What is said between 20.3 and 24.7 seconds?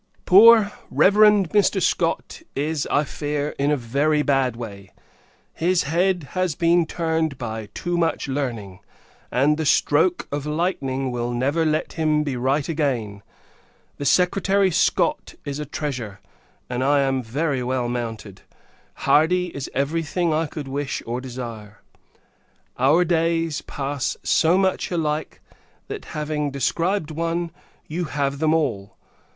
I could wish or desire. Our days pass so